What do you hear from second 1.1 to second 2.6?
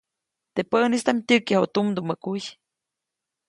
tyäkyaju tumdumä kuy.